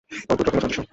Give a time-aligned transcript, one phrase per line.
[0.29, 0.81] অদ্ভুত রকমের সাদৃশ্য।